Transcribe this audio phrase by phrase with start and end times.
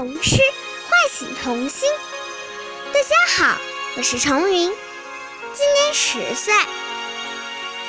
[0.00, 0.36] 童诗
[0.88, 1.86] 唤醒童心。
[2.86, 3.60] 大家好，
[3.98, 4.74] 我是程云，
[5.52, 6.54] 今年十岁，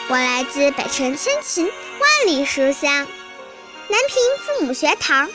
[0.09, 1.71] 我来自北辰千群
[2.01, 3.07] 万里书香
[3.87, 5.29] 南平父母学堂，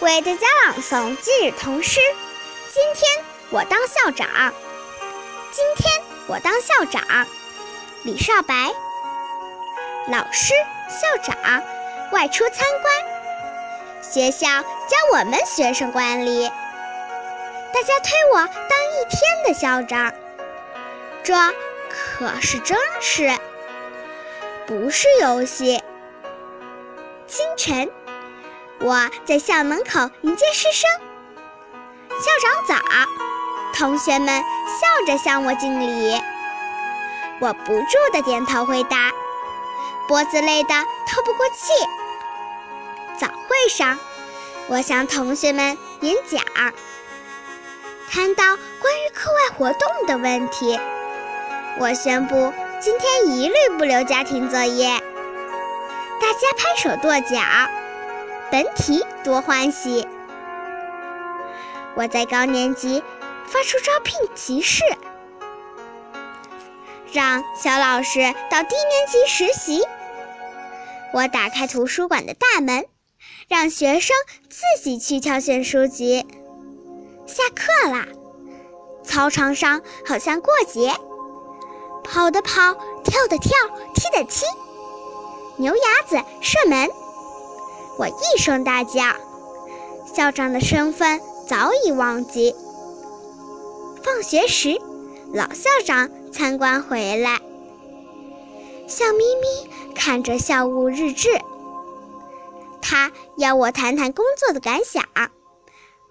[0.00, 2.00] 为大家朗诵今日童诗。
[2.72, 4.26] 今天我当校长，
[5.52, 7.26] 今天我当校长。
[8.04, 8.72] 李少白，
[10.10, 10.54] 老师、
[10.88, 11.62] 校长
[12.12, 12.94] 外出参观。
[14.00, 20.14] 学校教我们学生管理，大家推我当一天的校长，
[21.22, 21.34] 这
[21.90, 23.30] 可是真事，
[24.66, 25.82] 不是游戏。
[27.26, 27.90] 清晨，
[28.80, 30.90] 我在校门口迎接师生，
[32.08, 32.82] 校长早，
[33.74, 36.18] 同学们笑着向我敬礼，
[37.40, 39.12] 我不住地点头回答，
[40.08, 40.74] 脖子累得
[41.06, 41.74] 透不过气。
[43.18, 43.98] 早会上，
[44.70, 46.42] 我向同学们演讲，
[48.10, 50.78] 谈到关于课外活动的问题。
[51.78, 55.00] 我宣布今天一律不留家庭作业，
[56.20, 57.40] 大家拍手跺脚，
[58.50, 60.06] 本体多欢喜。
[61.94, 63.02] 我在高年级
[63.46, 64.84] 发出招聘启事，
[67.10, 69.82] 让小老师到低年级实习。
[71.14, 72.84] 我打开图书馆的大门。
[73.48, 74.14] 让学生
[74.50, 76.26] 自己去挑选书籍。
[77.26, 78.06] 下课啦，
[79.02, 80.94] 操场上好像过节，
[82.04, 82.74] 跑的跑，
[83.04, 83.50] 跳的跳，
[83.94, 84.44] 踢的踢，
[85.56, 86.90] 牛伢子射门。
[87.98, 89.16] 我一声大叫，
[90.14, 91.18] 校长的身份
[91.48, 92.54] 早已忘记。
[94.02, 94.78] 放学时，
[95.32, 97.40] 老校长参观回来，
[98.86, 101.30] 笑眯眯看着校务日志。
[102.90, 105.04] 他要我谈谈工作的感想，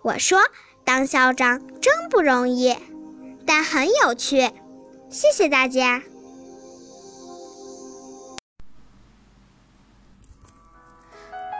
[0.03, 0.39] 我说
[0.85, 2.77] 当校长真不容易，
[3.47, 4.51] 但很有趣。
[5.09, 6.03] 谢谢大家。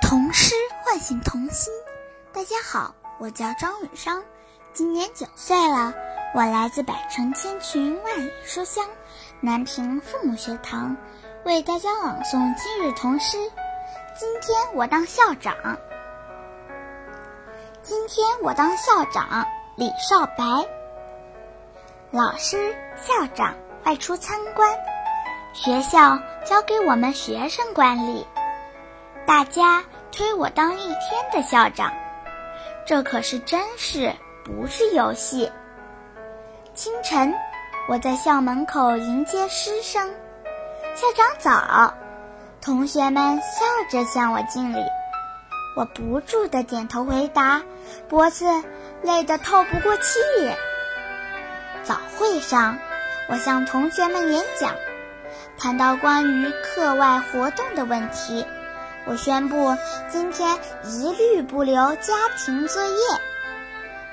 [0.04, 0.54] 童诗
[0.86, 1.74] 唤醒童心。
[2.32, 4.24] 大家好，我叫张雨生，
[4.72, 5.96] 今年九岁了，
[6.36, 8.88] 我来自百城千群万里书香
[9.42, 10.96] 南平父母学堂，
[11.44, 13.40] 为大家朗诵今日童诗。
[14.20, 15.56] 今天我当校长。
[17.84, 19.46] 今天我当校长。
[19.76, 20.44] 李少白。
[22.10, 23.54] 老师、校长
[23.86, 24.76] 外出参观，
[25.54, 28.26] 学校交给我们学生管理，
[29.28, 31.94] 大家推我当一天的校长，
[32.88, 34.12] 这可是真事，
[34.44, 35.52] 不是游戏。
[36.74, 37.32] 清晨，
[37.88, 40.10] 我在校门口迎接师生，
[40.96, 41.94] 校长早。
[42.68, 44.84] 同学们笑着向我敬礼，
[45.78, 47.62] 我不住地点头回答，
[48.10, 48.46] 脖子
[49.04, 50.20] 累得透不过气。
[51.86, 52.78] 早会上，
[53.30, 54.76] 我向同学们演讲，
[55.58, 58.46] 谈到关于课外活动的问题。
[59.06, 59.78] 我宣布
[60.10, 62.98] 今天一律不留家庭作业，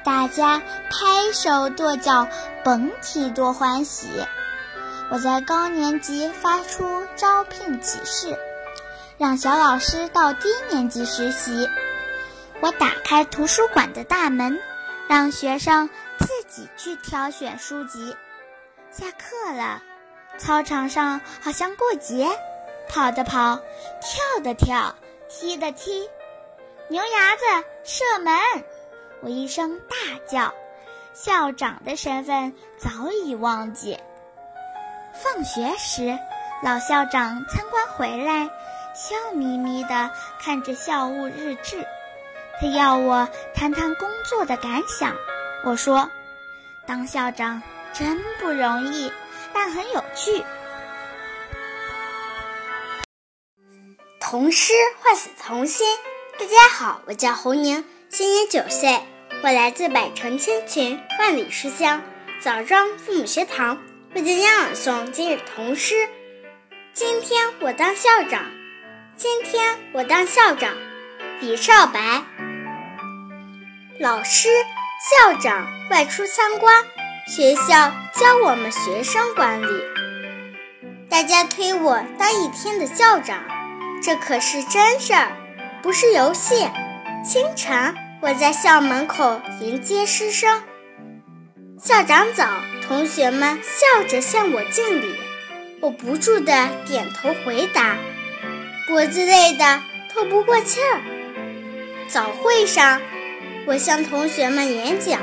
[0.04, 2.28] 大家拍手跺脚，
[2.62, 4.06] 甭提多欢喜。
[5.10, 8.36] 我在高年级发出招聘启事，
[9.18, 11.68] 让小老师到低年级实习。
[12.60, 14.58] 我打开图书馆的大门，
[15.08, 15.88] 让学生
[16.18, 18.16] 自己去挑选书籍。
[18.90, 19.82] 下课了，
[20.38, 22.28] 操场上好像过节，
[22.88, 23.60] 跑的跑，
[24.00, 24.94] 跳的跳，
[25.28, 26.08] 踢的踢，
[26.88, 27.42] 牛牙子
[27.84, 28.34] 射门。
[29.20, 29.94] 我一声大
[30.26, 30.54] 叫，
[31.12, 33.98] 校长的身份早已忘记。
[35.14, 36.18] 放学时，
[36.62, 38.50] 老校长参观回来，
[38.94, 40.10] 笑眯眯地
[40.40, 41.86] 看着校务日志。
[42.60, 45.14] 他要我谈谈工作的感想。
[45.64, 46.10] 我说
[46.86, 49.12] ：“当校长真不容易，
[49.52, 50.42] 但很有趣。”
[54.20, 55.86] 童诗唤醒童心。
[56.38, 59.00] 大家好，我叫侯宁，今年九岁，
[59.44, 62.02] 我来自百城千群万里书香
[62.40, 63.78] 枣庄父母学堂。
[64.14, 66.08] 为大家朗诵今日童诗。
[66.92, 68.44] 今天我当校长，
[69.16, 70.72] 今天我当校长。
[71.40, 72.22] 李少白。
[73.98, 74.48] 老师、
[75.10, 76.84] 校长外出参观，
[77.26, 79.66] 学校教我们学生管理，
[81.10, 83.42] 大家推我当一天的校长，
[84.00, 85.32] 这可是真事儿，
[85.82, 86.68] 不是游戏。
[87.24, 90.62] 清晨，我在校门口迎接师生，
[91.80, 92.46] 校长早。
[92.86, 95.14] 同学们笑着向我敬礼，
[95.80, 97.96] 我不住地点头回答，
[98.86, 99.80] 脖子累得
[100.12, 101.00] 透不过气儿。
[102.08, 103.00] 早会上，
[103.66, 105.18] 我向同学们演讲，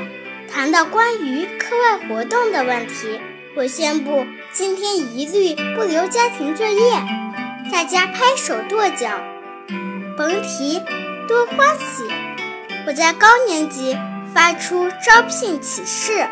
[0.52, 3.20] 谈到关于课外活动的问题。
[3.56, 6.94] 我宣布今天一律不留家庭作业，
[7.72, 9.22] 大家拍手跺脚，
[10.18, 10.82] 甭提
[11.28, 12.06] 多欢喜。
[12.88, 13.96] 我在高年级
[14.34, 16.28] 发出招聘启事，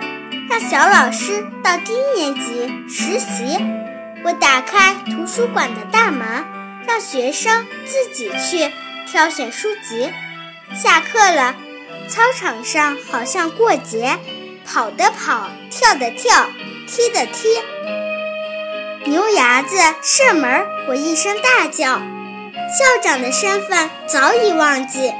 [0.50, 3.58] 让小老师到低年级实习。
[4.24, 6.44] 我打开图书馆的大门，
[6.88, 8.72] 让学生自己去
[9.08, 10.12] 挑选书籍。
[10.76, 11.56] 下课了。
[12.08, 14.18] 操场上好像过节，
[14.66, 16.50] 跑的跑，跳的跳，
[16.88, 17.60] 踢的踢。
[19.06, 22.02] 牛牙子射门，我一声大叫。
[22.72, 25.14] 校长的身份早已忘记。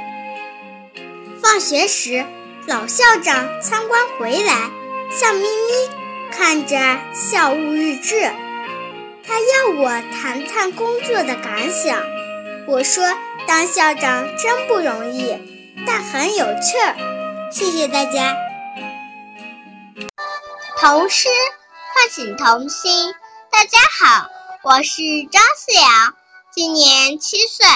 [1.40, 2.26] 放学时，
[2.66, 4.68] 老校长参观回来，
[5.12, 5.90] 笑眯眯
[6.30, 6.76] 看着
[7.12, 8.32] 校务日志。
[9.26, 12.00] 他要我谈谈工作的感想。
[12.68, 13.04] 我说
[13.44, 15.36] ：“当校长真不容易。”
[15.84, 18.36] 但很有趣儿，谢谢大家。
[20.78, 21.28] 童诗
[21.92, 23.12] 唤醒童心。
[23.50, 24.30] 大家好，
[24.62, 25.02] 我是
[25.32, 25.82] 张思瑶，
[26.54, 27.66] 今年七岁，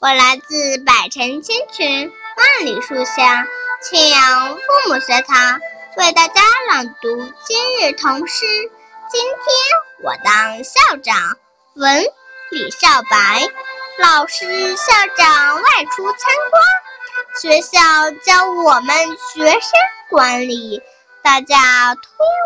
[0.00, 3.46] 我来自百城千群万里书香
[3.82, 5.60] 庆阳父母学堂，
[5.98, 6.40] 为大家
[6.70, 8.46] 朗读今日童诗。
[9.10, 11.36] 今天我当校长，
[11.74, 12.04] 文
[12.50, 13.42] 李少白。
[13.98, 16.62] 老师校长外出参观。
[17.42, 18.96] 学校教我们
[19.34, 19.70] 学生
[20.08, 20.80] 管理，
[21.20, 22.02] 大家推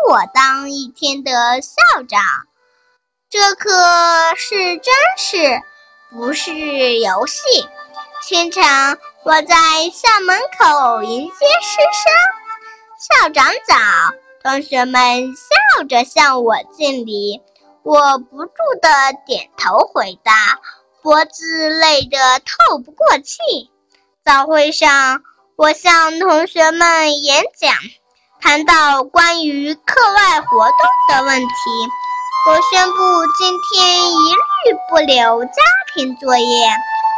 [0.09, 2.23] 我当一天的校长。
[3.29, 5.61] 这可是真事，
[6.09, 7.69] 不是游戏。
[8.23, 8.63] 清晨，
[9.21, 9.55] 我在
[9.93, 12.11] 校门口迎接师生，
[13.03, 13.75] 校长早，
[14.41, 17.41] 同学们笑着向我敬礼，
[17.83, 18.87] 我不住地
[19.25, 20.31] 点头回答，
[21.01, 23.69] 脖子累得透不过气。
[24.23, 25.21] 早会上，
[25.57, 27.75] 我向同学们演讲，
[28.39, 30.77] 谈到关于课外活动
[31.09, 31.47] 的问题。
[32.47, 32.97] 我宣布
[33.37, 35.61] 今天一律不留家
[35.93, 36.67] 庭作业，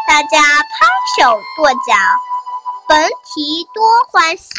[0.08, 0.88] 大家拍
[1.22, 1.94] 手跺脚，
[2.88, 4.50] 甭提多欢喜。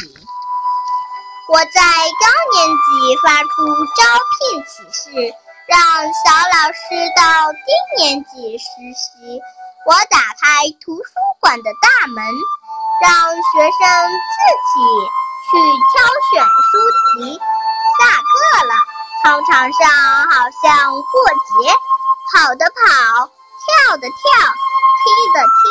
[1.49, 3.47] 我在高年级发出
[3.95, 4.03] 招
[4.35, 5.09] 聘启事，
[5.65, 5.79] 让
[6.11, 6.83] 小老师
[7.15, 9.39] 到低年级实习。
[9.87, 12.19] 我打开图书馆的大门，
[13.01, 13.79] 让学生
[14.11, 14.35] 自
[14.67, 14.75] 己
[15.47, 15.55] 去
[15.87, 16.83] 挑选书
[17.15, 17.39] 籍。
[17.95, 18.75] 下课了，
[19.23, 19.87] 操场上
[20.27, 21.71] 好像过节，
[22.35, 23.31] 跑的跑，
[23.63, 24.19] 跳的跳，
[24.99, 25.63] 踢的踢。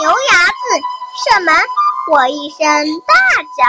[0.00, 0.56] 牛牙子
[1.20, 1.54] 射门，
[2.10, 2.56] 我一声
[3.04, 3.12] 大
[3.58, 3.68] 叫。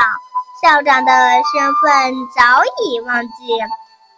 [0.63, 1.11] 校长的
[1.51, 3.59] 身份早已忘记。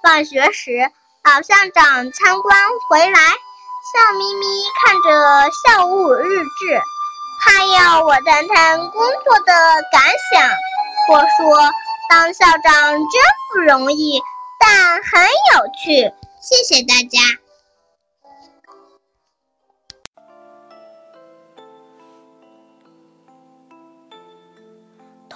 [0.03, 0.91] 放学时，
[1.23, 2.55] 老校长参观
[2.87, 3.19] 回来。
[3.19, 4.45] 笑眯眯
[4.79, 6.81] 看着校务日志，
[7.43, 9.53] 他要我谈谈工作的
[9.91, 10.47] 感想。
[11.09, 11.71] 我说
[12.09, 13.21] ：“当校长真
[13.51, 14.21] 不容易，
[14.59, 17.44] 但很有趣。”谢谢大家。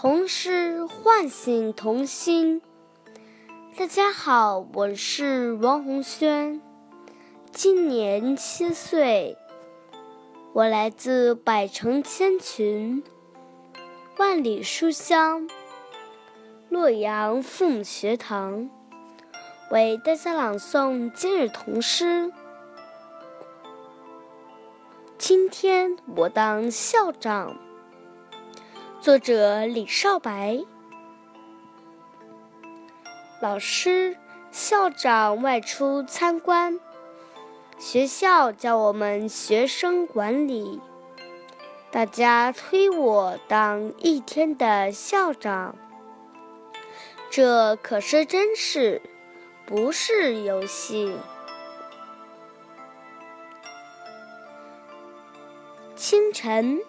[0.01, 2.61] 童诗唤醒童心。
[3.77, 6.61] 大家好，我是王红轩。
[7.51, 9.35] 今年七岁，
[10.53, 13.03] 我来自百城千群、
[14.17, 15.49] 万里书香
[16.69, 18.69] 洛阳父母学堂，
[19.69, 22.31] 为大家朗诵今日童诗。
[25.17, 27.57] 今天我当校长。
[29.01, 30.59] 作者李少白。
[33.39, 34.17] 老师、
[34.51, 36.77] 校长外出参观。
[37.77, 40.81] 学校教我们学生管理，
[41.89, 45.77] 大家推我当一天的校长。
[47.31, 49.01] 这可是真事，
[49.65, 51.15] 不是游戏。
[55.95, 56.81] 清晨，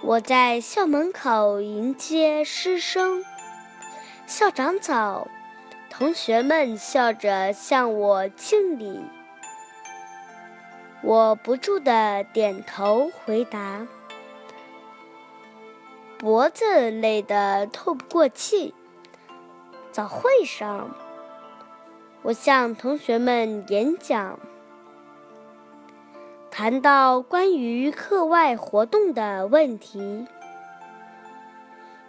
[0.00, 3.24] 我在校门口迎接师生，
[4.26, 5.26] 校长早，
[5.90, 9.00] 同学们笑着向我敬礼。
[11.02, 13.88] 我不住地点头回答，
[16.16, 18.72] 脖子累得透不过气。
[19.90, 20.94] 早会上，
[22.22, 24.38] 我向同学们演讲，
[26.60, 30.26] 谈到关于课外活动的问题。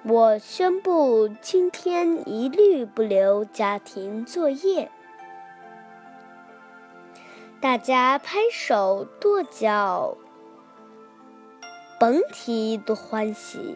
[0.01, 4.89] 我宣布今天一律不留家庭作业。
[7.62, 10.18] 大家拍手跺脚，
[12.00, 13.75] 甭提多欢喜。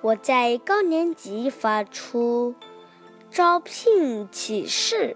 [0.00, 2.54] 我在高年级发出
[3.30, 5.14] 招聘启事，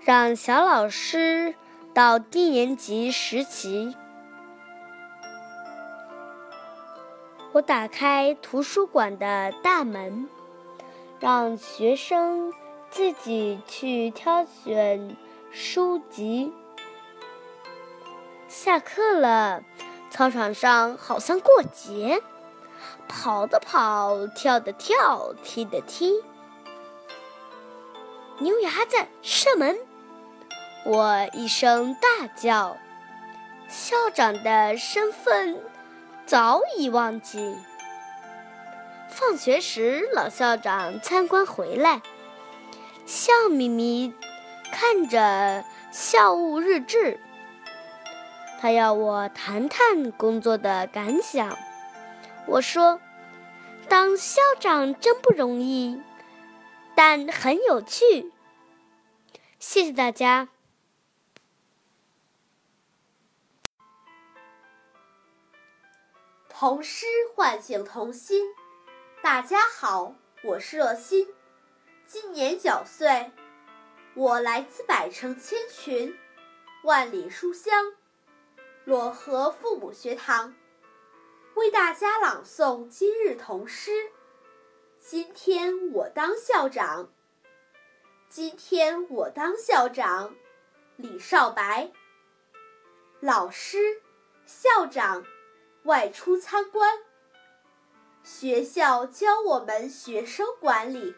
[0.00, 1.54] 让小老师
[1.94, 3.96] 到低年级实习。
[7.52, 10.28] 我打开图书馆的大门，
[11.20, 12.52] 让学生
[12.90, 15.16] 自己去挑选
[15.52, 16.52] 书籍。
[18.48, 19.62] 下课了，
[20.10, 22.20] 操场上好像过节。
[23.06, 26.24] 跑的跑，跳的跳，踢的踢。
[28.40, 29.78] 牛牙子射门！
[30.84, 32.76] 我一声大叫，
[33.68, 35.58] 校长的身份
[36.26, 37.56] 早已忘记。
[39.08, 42.02] 放学时，老校长参观回来，
[43.06, 44.12] 笑眯眯
[44.70, 47.18] 看着校务日志。
[48.60, 51.56] 他要我谈谈工作的感想。
[52.46, 53.00] 我说
[53.88, 56.02] ：“当校长真不容易，
[56.94, 58.32] 但很有趣。”
[59.58, 60.48] 谢谢大家。
[66.64, 67.04] 童诗
[67.34, 68.54] 唤醒童心。
[69.22, 71.28] 大家好，我是乐心，
[72.06, 73.30] 今年九岁，
[74.14, 76.18] 我来自百城千群，
[76.82, 77.92] 万里书香，
[78.86, 80.54] 漯河父母学堂。
[81.52, 84.10] 为大家朗诵今日童诗。
[84.98, 87.12] 今天我当校长。
[88.30, 90.34] 今天我当校长。
[90.96, 91.92] 李少白。
[93.20, 94.00] 老师、
[94.46, 95.26] 校长
[95.84, 97.00] 外出参观，
[98.22, 101.14] 学校教我们学生管理。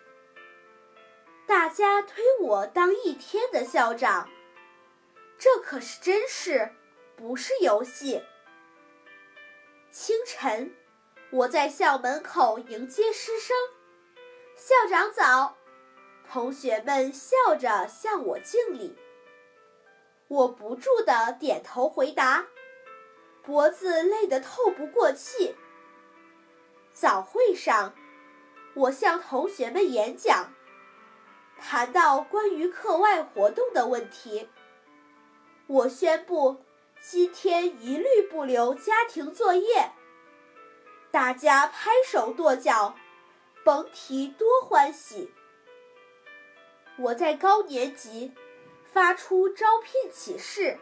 [1.46, 4.28] 大家推我当一天的校长，
[5.38, 6.73] 这可是真事，
[7.14, 8.25] 不是游戏。
[9.92, 10.75] 清晨，
[11.30, 13.56] 我在校门口迎接师生。
[14.56, 15.56] 校长早，
[16.28, 18.96] 同学们笑着向我敬礼。
[20.26, 22.46] 我不住的点头回答，
[23.46, 25.54] 脖子累得透不过气。
[26.92, 27.94] 早会上，
[28.74, 30.52] 我向同学们演讲，
[31.56, 34.48] 谈到关于课外活动的问题。
[35.68, 36.62] 我宣布。
[36.98, 39.92] 今天一律不留家庭作业，
[41.10, 42.96] 大家拍手跺脚，
[43.62, 45.30] 甭提多欢喜。
[46.96, 48.32] 我在高年级
[48.92, 50.78] 发出招聘启事，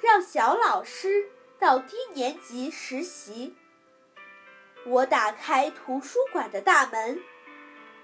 [0.00, 1.28] 让小老师
[1.58, 3.56] 到低年级实习。
[4.84, 7.22] 我打开图书馆的大门，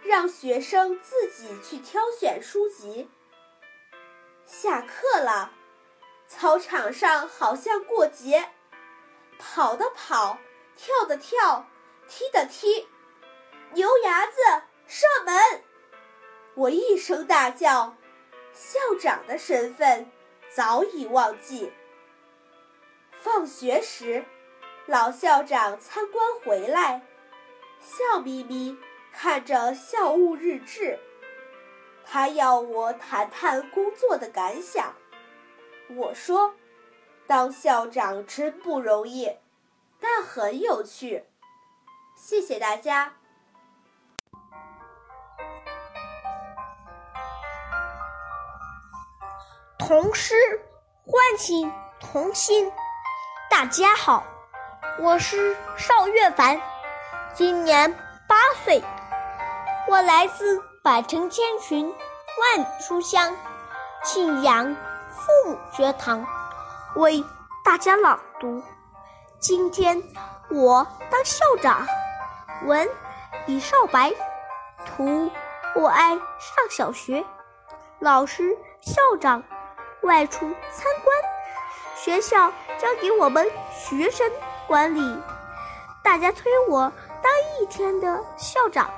[0.02, 3.11] 让学生自己去挑选书籍。
[4.47, 5.52] 下课了。
[6.28, 8.52] 操场上好像过节，
[9.38, 10.38] 跑的跑，
[10.75, 11.68] 跳的跳，
[12.09, 12.88] 踢的踢，
[13.75, 14.32] 牛牙子
[14.87, 15.62] 射门！
[16.54, 17.99] 我一声大叫，
[18.54, 20.11] 校长的身份
[20.49, 21.71] 早已忘记。
[23.22, 24.24] 放学时，
[24.86, 27.02] 老校长参观回来，
[27.78, 28.76] 笑眯眯
[29.12, 30.98] 看着校务日志，
[32.04, 34.96] 他要我谈谈工作的感想。
[35.94, 36.54] 我说
[37.28, 39.36] ：“当校长真不容易，
[40.00, 41.24] 但很有趣。”
[42.18, 43.14] 谢谢大家。
[49.78, 50.34] 童诗
[51.04, 52.72] 唤醒童心。
[53.52, 54.25] 大家好，
[54.99, 56.59] 我是邵月凡，
[57.35, 57.92] 今年
[58.26, 58.82] 八岁，
[59.87, 61.87] 我来自百城千群，
[62.40, 63.37] 万里书香，
[64.02, 64.75] 庆阳。
[65.11, 66.26] 父母学堂
[66.97, 67.23] 为
[67.62, 68.62] 大家朗读。
[69.38, 70.02] 今天
[70.50, 71.87] 我当校长。
[72.64, 72.88] 文
[73.44, 74.11] 李少白，
[74.87, 75.30] 图
[75.75, 77.23] 我爱上小学。
[77.99, 79.44] 老师校长
[80.04, 80.40] 外出
[80.73, 81.16] 参观，
[82.04, 84.28] 学校交给我们学生
[84.66, 85.23] 管理。
[86.02, 86.92] 大家推我
[87.23, 88.90] 当一天的校长，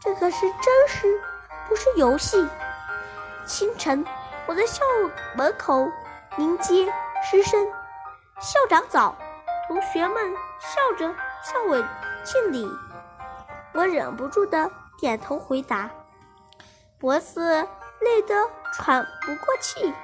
[0.00, 1.22] 这可是真实，
[1.68, 2.44] 不是游戏。
[3.46, 4.04] 清晨。
[4.46, 4.82] 我在校
[5.34, 5.88] 门口
[6.36, 7.66] 迎接师生，
[8.38, 9.16] 校长早，
[9.66, 11.06] 同学们笑着
[11.42, 11.82] 向我
[12.22, 12.68] 敬礼，
[13.72, 15.88] 我忍不住的点头回答，
[16.98, 17.66] 脖子
[18.00, 18.34] 累得
[18.74, 19.94] 喘不过气。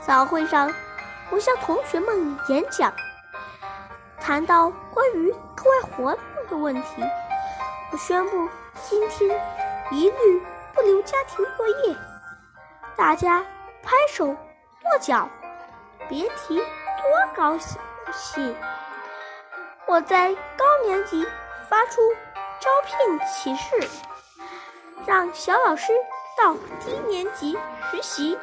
[0.00, 0.68] 早会上，
[1.32, 2.92] 我向同学们演讲，
[4.20, 7.02] 谈到关于课外活动的问题，
[7.90, 8.46] 我宣布
[8.82, 9.30] 今天
[9.90, 10.42] 一律
[10.74, 11.96] 不留家庭作业。
[12.94, 13.42] 大家
[13.82, 15.26] 拍手跺脚，
[16.06, 16.64] 别提多
[17.34, 17.56] 高
[18.12, 18.54] 兴！
[19.86, 21.26] 我在高年级
[21.66, 22.02] 发出
[22.60, 23.88] 招聘启事，
[25.06, 25.94] 让小老师
[26.36, 27.58] 到低年级
[27.90, 28.38] 实习。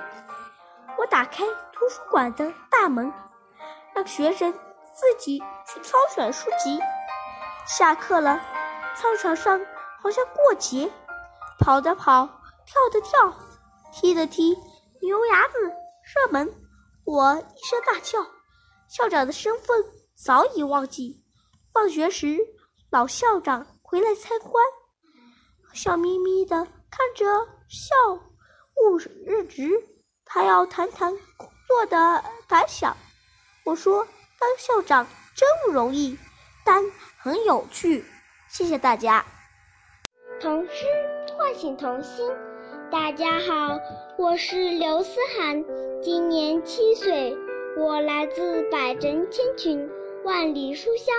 [0.98, 1.44] 我打开
[1.80, 3.10] 图书馆的大门，
[3.96, 4.52] 让学生
[4.94, 6.78] 自己去挑选书籍。
[7.66, 8.38] 下课了，
[8.98, 9.58] 操场上
[10.02, 10.92] 好像过节，
[11.58, 12.28] 跑的跑，
[12.66, 13.34] 跳的跳，
[13.94, 14.54] 踢的踢，
[15.02, 15.54] 牛牙子
[16.04, 16.54] 射门。
[17.06, 18.20] 我一声大叫，
[18.90, 19.82] 校长的身份
[20.14, 21.24] 早已忘记。
[21.72, 22.38] 放学时，
[22.92, 24.62] 老校长回来参观，
[25.74, 26.58] 笑眯眯地
[26.92, 27.26] 看着
[27.70, 27.96] 校
[28.76, 29.70] 务日志，
[30.26, 31.16] 他要谈谈
[31.70, 32.98] 工作的感想。
[33.64, 34.08] 我说
[34.40, 36.18] ：“当校长真不容易，
[36.66, 36.84] 但
[37.20, 38.04] 很有趣。”
[38.50, 39.24] 谢谢大家。
[40.42, 40.86] 童诗
[41.38, 42.28] 唤醒童心。
[42.92, 43.80] 大家好，
[44.18, 45.64] 我是刘思涵，
[46.02, 47.38] 今年七岁，
[47.78, 49.88] 我来自百城千群，
[50.26, 51.16] 万里书香。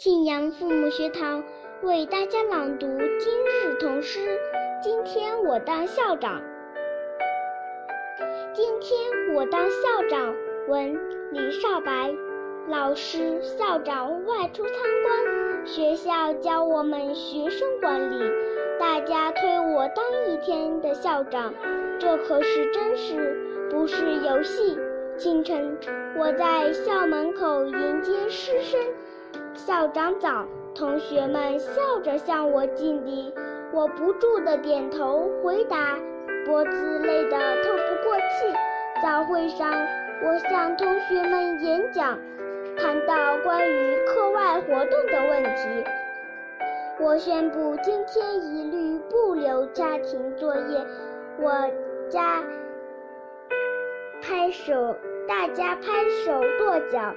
[0.00, 1.44] 庆阳父母学堂
[1.84, 2.88] 为大家朗读
[3.20, 4.36] 今日童诗。
[4.82, 6.42] 今天我当校长。
[8.54, 10.34] 今天我当校长。
[10.68, 10.94] 文
[11.30, 12.14] 李少白。
[12.68, 18.30] 老师、校长外出参观，学校教我们学生管理。
[18.78, 21.54] 大家推我当一天的校长，
[21.98, 23.36] 这可是真事，
[23.70, 24.78] 不是游戏。
[25.16, 25.78] 清晨，
[26.18, 28.78] 我在校门口迎接师生。
[29.54, 33.32] 校长早，同学们笑着向我敬礼，
[33.72, 35.98] 我不住地点头回答，
[36.44, 38.52] 脖子累得透不过气。
[39.02, 39.70] 早会上，
[40.24, 42.18] 我向同学们演讲，
[42.76, 45.84] 谈到关于课外活动的问题。
[47.00, 50.86] 我宣布今天一律不留家庭作业。
[51.40, 51.50] 我
[52.10, 52.44] 家
[54.20, 54.94] 拍手，
[55.26, 57.14] 大家拍手跺脚。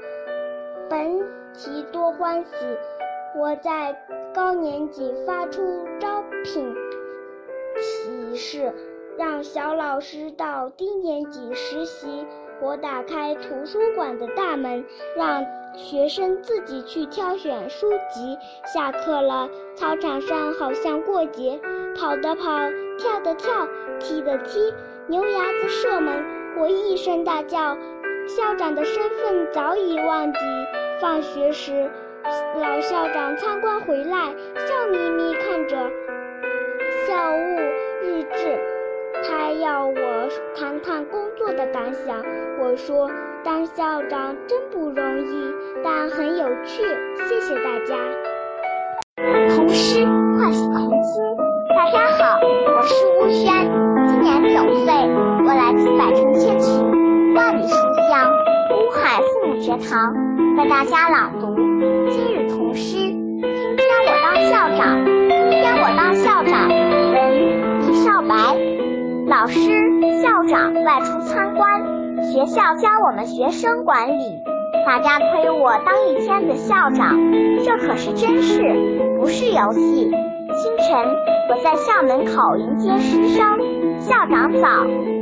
[0.90, 1.20] 本
[1.54, 2.52] 题多欢喜！
[3.38, 3.96] 我在
[4.34, 6.74] 高年级发出招聘
[7.78, 8.74] 启事，
[9.18, 12.26] 让小老师到低年级实习。
[12.62, 14.86] 我打开图书馆的大门，
[15.18, 18.38] 让学生自己去挑选书籍。
[18.74, 21.60] 下课了，操场上好像过节，
[21.98, 22.44] 跑的跑，
[22.98, 23.68] 跳的跳，
[24.00, 24.74] 踢的踢，
[25.08, 26.24] 牛牙子射门。
[26.58, 27.78] 我一声大叫。
[28.28, 30.40] 校长的身份早已忘记。
[31.02, 31.92] 放学时，
[32.60, 35.76] 老校长参观回来，笑眯眯看着
[37.06, 37.60] 校务
[38.02, 38.75] 日志。
[39.24, 42.24] 他要我谈谈工作的感想。
[42.60, 43.10] 我说
[43.44, 46.84] ：“当校长真不容易，但很有趣。”
[47.30, 47.96] 谢谢大家。
[49.56, 50.04] 童诗
[50.38, 51.24] 唤醒童心。
[51.70, 53.54] 大家好，我是吴轩，
[54.08, 54.94] 今年九岁，
[55.46, 57.76] 我来自百城千群，万里书
[58.10, 58.32] 香
[58.72, 60.14] 乌海父母学堂，
[60.58, 61.56] 为大家朗读
[62.10, 63.15] 今日童诗。
[69.46, 69.60] 老师、
[70.24, 71.80] 校长外出参观，
[72.24, 74.42] 学校教我们学生管理。
[74.88, 77.16] 大家推我当一天的校长，
[77.64, 78.64] 这可是真事，
[79.20, 80.10] 不是游戏。
[80.10, 80.98] 清晨，
[81.48, 83.60] 我在校门口迎接师生，
[84.00, 84.68] 校长早，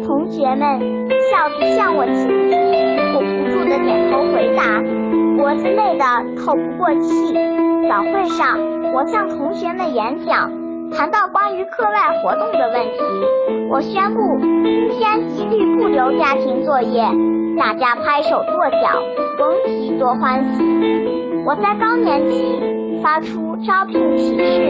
[0.07, 0.79] 同学们
[1.29, 2.77] 笑着向我敬礼，
[3.13, 4.81] 我不住地点头回答，
[5.35, 6.05] 脖子累得
[6.41, 7.33] 透不过气。
[7.89, 8.57] 早会上，
[8.93, 10.49] 我向同学们演讲，
[10.95, 12.99] 谈到关于课外活动的问题，
[13.69, 17.03] 我宣布今天一律不留家庭作业，
[17.57, 19.01] 大家拍手跺脚，
[19.37, 20.63] 甭提多欢喜。
[21.45, 24.69] 我在高年级发出招聘启事，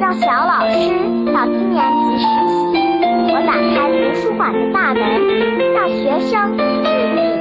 [0.00, 0.90] 让小老师
[1.34, 2.78] 到低年级实习。
[3.30, 5.02] 我打开图书馆的大门，
[5.74, 6.62] 让学生自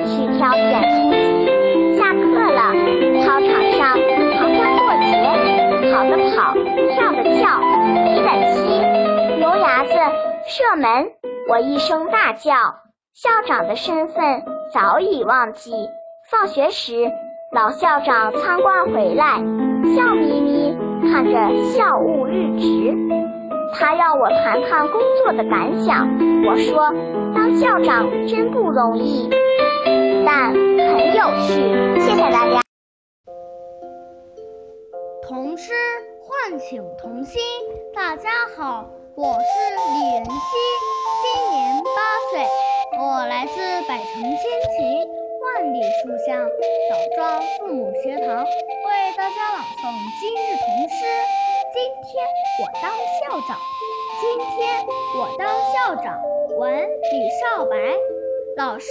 [0.03, 0.83] 己去挑选
[7.35, 7.59] 跳的跳，
[8.05, 9.93] 踢的踢，牛牙子
[10.47, 11.11] 射门。
[11.49, 12.53] 我一声大叫，
[13.13, 15.71] 校长的身份早已忘记。
[16.29, 17.11] 放学时。
[17.53, 19.37] 老校长参观回来，
[19.95, 20.77] 笑眯眯
[21.09, 22.93] 看着校务日志，
[23.73, 26.09] 他让我谈谈工作的感想。
[26.45, 26.93] 我说，
[27.33, 29.29] 当校长真不容易，
[30.25, 31.99] 但很有趣。
[32.01, 32.61] 谢谢大家。
[35.25, 35.71] 童诗
[36.37, 37.41] 唤醒童心。
[37.95, 40.31] 大家好，我是李仁熙，
[41.23, 41.99] 今年八
[42.31, 42.45] 岁，
[42.99, 44.37] 我来自百城千
[44.77, 45.09] 情。
[45.41, 49.81] 万里书香，枣庄父母学堂为大家朗诵
[50.21, 51.05] 今日童诗。
[51.73, 52.27] 今天
[52.61, 53.57] 我当校长，
[54.21, 54.85] 今天
[55.17, 56.21] 我当校长。
[56.59, 57.95] 文李少白。
[58.57, 58.89] 老师、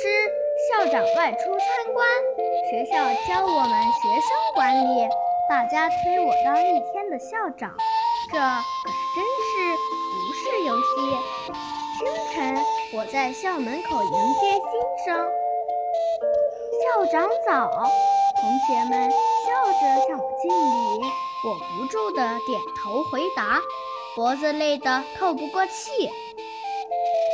[0.71, 2.07] 校长外出参观，
[2.71, 2.97] 学校
[3.29, 5.09] 教我们学生管理。
[5.49, 7.73] 大家推我当一天的校长，
[8.33, 9.77] 这可是真事，
[10.11, 10.85] 不是游戏。
[11.99, 15.27] 清晨，我在校门口迎接新生。
[16.83, 17.71] 校长早，
[18.41, 21.07] 同学们笑着向我敬礼，
[21.45, 23.63] 我不住地点头回答，
[24.17, 26.11] 脖子累得透不过气。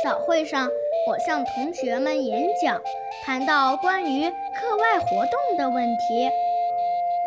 [0.03, 0.69] 早会上，
[1.07, 2.79] 我向同学们演讲，
[3.25, 6.29] 谈到关于课外活动的问题。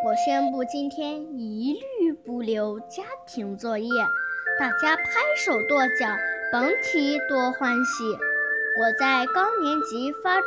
[0.05, 3.89] 我宣布今天一律不留家庭作业，
[4.61, 5.05] 大家拍
[5.39, 6.07] 手跺脚，
[6.53, 8.05] 甭提多欢喜。
[8.79, 10.47] 我在高年级发出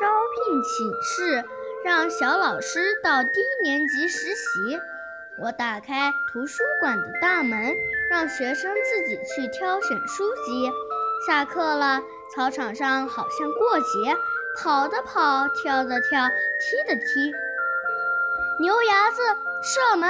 [0.00, 0.06] 招
[0.46, 1.44] 聘启事，
[1.84, 3.30] 让小老师到低
[3.64, 4.78] 年级实习。
[5.38, 7.74] 我打开图书馆的大门，
[8.08, 10.70] 让学生自己去挑选书籍。
[11.26, 12.00] 下课了，
[12.34, 14.16] 操场上好像过节，
[14.56, 17.32] 跑的跑，跳的跳，踢的踢。
[18.60, 19.20] 牛伢子，
[19.64, 20.08] 射门！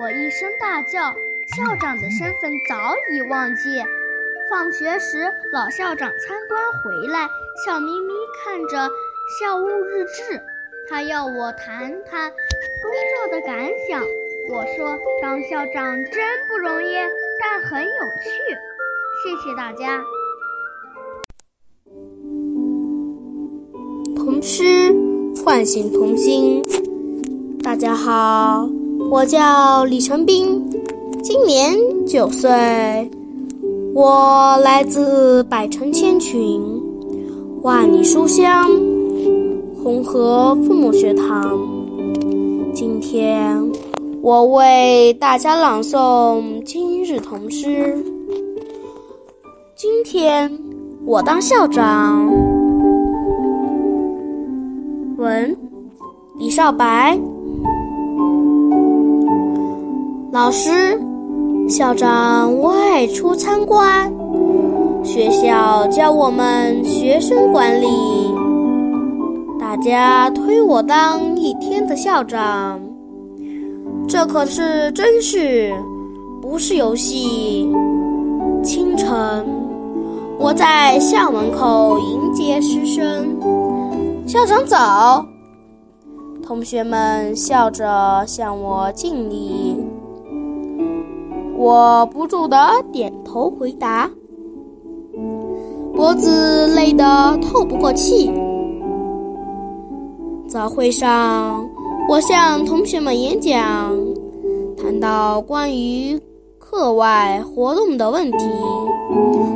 [0.00, 1.14] 我一声大叫，
[1.54, 3.84] 校长的身份早已忘记。
[4.50, 7.28] 放学时，老校长参观回来，
[7.66, 8.88] 笑眯眯看着
[9.38, 10.42] 校务日志，
[10.88, 14.02] 他要我谈谈工作的感想。
[14.48, 16.94] 我说，当校长真不容易，
[17.38, 17.88] 但很有
[18.22, 18.30] 趣。
[19.22, 20.02] 谢谢大家。
[24.16, 24.64] 童诗
[25.44, 26.62] 唤醒童心。
[27.72, 28.68] 大家好，
[29.10, 30.62] 我叫李成斌，
[31.22, 31.74] 今年
[32.06, 33.10] 九岁，
[33.94, 36.62] 我来自百城千群，
[37.62, 38.70] 万里书香，
[39.82, 41.58] 红河父母学堂。
[42.74, 43.72] 今天，
[44.20, 47.96] 我为大家朗诵今日童诗。
[49.74, 50.52] 今天
[51.06, 52.30] 我当校长。
[55.16, 55.56] 文
[56.38, 57.18] 李少白，
[60.32, 60.98] 老师、
[61.68, 64.10] 校长外出参观，
[65.04, 67.86] 学校教我们学生管理。
[69.60, 72.80] 大家推我当一天的校长，
[74.08, 75.70] 这可是真事，
[76.40, 77.68] 不是游戏。
[78.64, 79.44] 清晨。
[80.38, 83.36] 我在校门口迎接师生，
[84.26, 85.26] 校长早。
[86.42, 89.76] 同学们笑着向我敬礼，
[91.62, 92.58] 我不住地
[92.92, 94.10] 点头回答，
[95.94, 98.32] 脖子累得透不过气。
[100.48, 101.64] 早会上，
[102.08, 103.96] 我向同学们演讲，
[104.76, 106.20] 谈到关于
[106.58, 108.38] 课外活动的问题。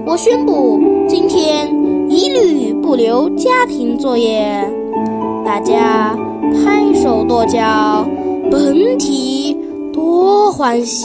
[0.06, 1.68] 我宣布，今天
[2.08, 4.64] 一律不留家庭作业。
[5.44, 6.16] 大家
[6.52, 8.06] 拍手跺脚，
[8.48, 9.56] 甭提
[9.92, 11.04] 多欢喜。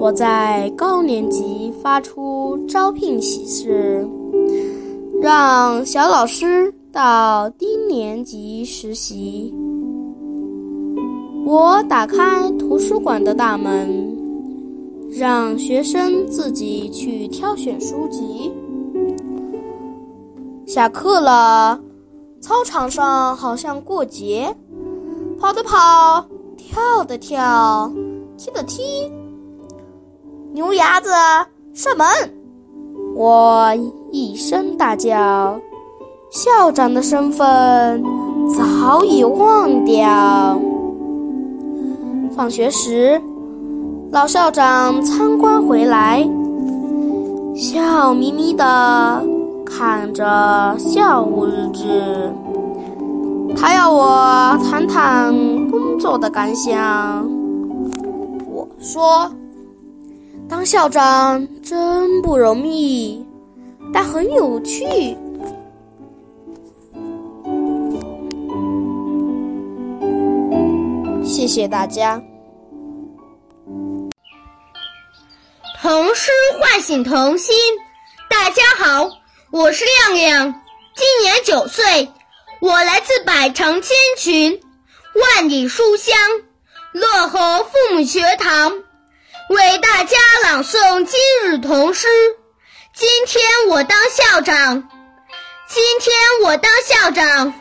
[0.00, 4.08] 我在高年级发出招聘启事，
[5.20, 9.54] 让小老师到低年级实习。
[11.44, 14.08] 我打开图书馆的大门。
[15.12, 18.52] 让学生自己去挑选书籍。
[20.64, 21.80] 下课了，
[22.40, 24.54] 操场上好像过节，
[25.40, 26.24] 跑的跑，
[26.56, 27.92] 跳的跳，
[28.38, 29.10] 踢的踢。
[30.52, 31.10] 牛牙子，
[31.72, 32.06] 射门！
[33.14, 33.72] 我
[34.10, 35.60] 一声大叫，
[36.30, 38.02] 校长的身份
[38.48, 40.60] 早已忘掉。
[42.34, 43.20] 放学时。
[44.12, 46.28] 老校长参观回来，
[47.54, 49.24] 笑眯眯的
[49.64, 52.28] 看着校务日志。
[53.56, 55.32] 他要我谈谈
[55.70, 57.24] 工作的感想。
[58.50, 59.30] 我说
[60.50, 63.24] ：“当校长真不容易，
[63.94, 64.84] 但很有趣。”
[71.24, 72.20] 谢谢大家。
[75.80, 77.54] 童诗唤醒童心。
[78.28, 79.08] 大家好，
[79.52, 80.52] 我是亮亮，
[80.96, 82.10] 今年九岁，
[82.60, 84.60] 我来自百城千群，
[85.14, 86.18] 万里书香，
[86.92, 88.72] 乐和父母学堂，
[89.50, 92.06] 为大家朗诵今日童诗。
[92.94, 94.88] 今天我当校长，
[95.68, 97.52] 今天我当校长。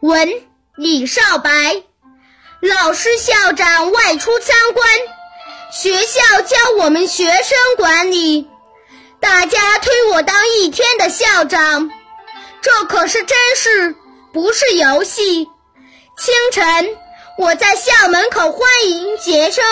[0.00, 0.30] 文
[0.76, 1.50] 李少白，
[2.60, 4.86] 老师校长外出参观。
[5.72, 8.46] 学校教我们学生管理，
[9.18, 11.90] 大家推我当一天的校长，
[12.60, 13.96] 这可是真事，
[14.34, 15.48] 不是游戏。
[16.18, 16.94] 清晨，
[17.38, 19.64] 我在校门口欢迎学生。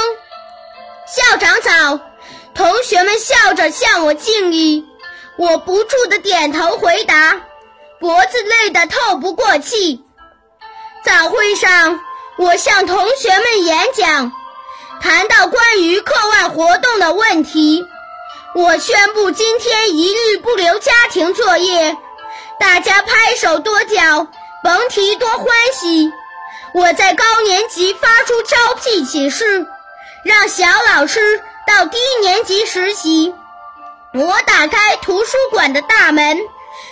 [1.07, 2.01] 校长早！
[2.53, 4.85] 同学们笑着向我敬礼，
[5.37, 7.41] 我不住地点头回答，
[8.01, 10.03] 脖子累得透不过气。
[11.05, 12.01] 早会上，
[12.39, 14.33] 我向同学们演讲，
[15.01, 17.87] 谈到关于课外活动的问题。
[18.57, 21.97] 我宣布今天一律不留家庭作业，
[22.59, 24.27] 大家拍手跺脚，
[24.65, 26.11] 甭提多欢喜。
[26.75, 29.67] 我在高年级发出招聘启事，
[30.27, 31.41] 让小老师。
[31.67, 33.35] 到低年级实习，
[34.15, 36.39] 我打开图书馆的大门，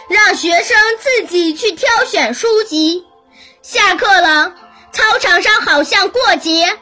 [0.08, 3.06] 让学生自己去挑选书籍。
[3.62, 4.52] 下课了，
[4.90, 6.76] 操场上好像过节，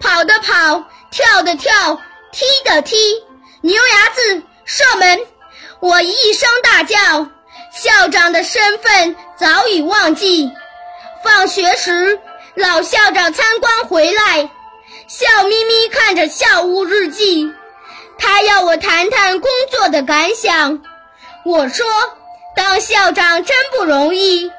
[0.00, 2.00] 跑的跑，跳的跳，
[2.32, 2.96] 踢的踢，
[3.60, 5.20] 牛牙子射门。
[5.80, 6.96] 我一声大叫，
[7.74, 10.50] 校长的身份早已忘记。
[11.22, 12.18] 放学时，
[12.54, 14.48] 老校长参观回来。
[15.16, 17.48] 笑眯眯看着校务日记，
[18.18, 20.82] 他要我谈谈工作的感想。
[21.44, 21.86] 我说
[22.56, 24.50] ：“当校长真不容易，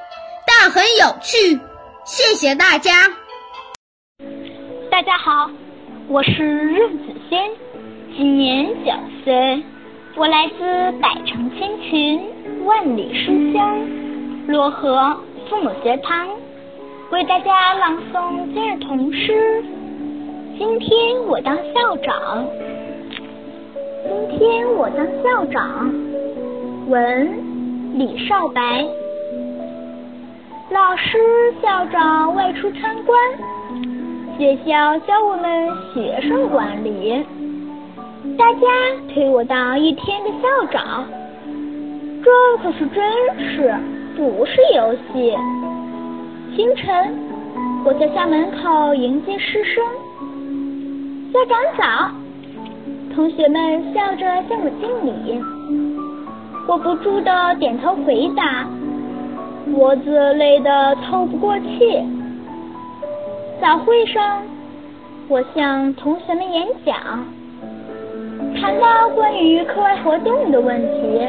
[0.47, 1.59] 但很有趣。”
[2.07, 2.93] 谢谢大家。
[4.89, 5.51] 大家好，
[6.07, 7.37] 我是任子轩，
[8.15, 8.93] 今年九
[9.25, 9.61] 岁，
[10.15, 10.63] 我来自
[11.01, 12.31] 百城千群，
[12.63, 13.77] 万里书香
[14.47, 16.29] 漯河父母学堂，
[17.11, 19.61] 为大家朗诵今日童诗。
[20.57, 22.47] 今天我当校长，
[24.05, 25.93] 今天我当校长。
[26.87, 28.85] 文李少白，
[30.69, 31.17] 老师
[31.61, 33.19] 校长外出参观，
[34.37, 37.25] 学校教我们学生管理，
[38.37, 38.67] 大家
[39.13, 41.05] 推我当一天的校长，
[42.23, 42.31] 这
[42.63, 43.03] 可是真
[43.39, 43.75] 事，
[44.15, 45.35] 不是游戏。
[46.55, 47.13] 清晨，
[47.83, 49.83] 我在校门口迎接师生。
[51.35, 52.11] 家长早，
[53.13, 55.37] 同学们笑着向我敬礼，
[56.65, 58.65] 我不住的点头回答，
[59.69, 62.01] 脖子累得透不过气。
[63.59, 64.43] 早会上，
[65.27, 66.95] 我向同学们演讲，
[68.57, 71.19] 谈到关于课外活动的问题。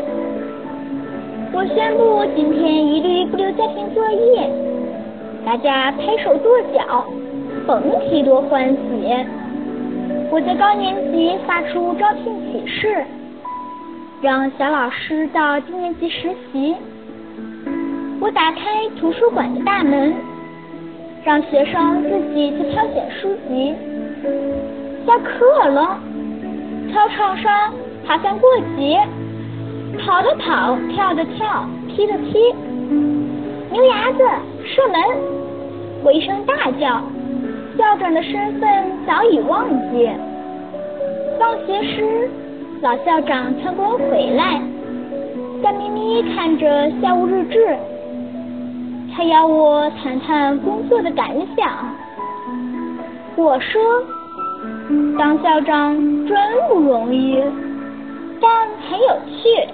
[1.52, 4.48] 我宣布今天一律不留家庭作业，
[5.44, 7.04] 大家拍手跺脚，
[7.66, 8.76] 甭提多欢喜。
[10.30, 13.04] 我在高年级发出招聘启事，
[14.20, 16.74] 让小老师到低年级实习。
[18.20, 20.14] 我打开图书馆的大门，
[21.24, 23.74] 让学生自己去挑选书籍。
[25.06, 25.98] 下课了，
[26.92, 27.72] 操场上
[28.04, 29.00] 好像过节，
[30.04, 32.52] 跑的跑，跳的跳，踢的踢，
[33.70, 34.18] 牛牙子
[34.64, 35.00] 射门！
[36.02, 37.00] 我一声大叫。
[37.76, 40.08] 校长的身份早已忘记。
[41.38, 42.30] 放学时，
[42.80, 44.62] 老校长参观回来，
[45.62, 47.76] 笑眯眯看着校务日志。
[49.14, 51.94] 他要我谈谈工作的感想。
[53.36, 54.02] 我说
[55.18, 55.94] ：“当校长
[56.26, 56.36] 真
[56.68, 57.42] 不容易，
[58.40, 59.68] 但很有趣。”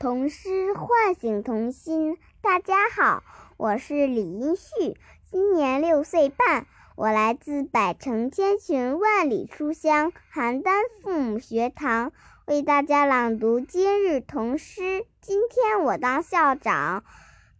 [0.00, 2.16] 童诗唤醒童心。
[2.40, 3.22] 大家好，
[3.58, 4.96] 我是李英旭。
[5.32, 12.12] 今年六岁半，我来自百城千群万里书香邯郸父母学堂，
[12.44, 15.06] 为大家朗读今日童诗。
[15.22, 17.02] 今天我当校长。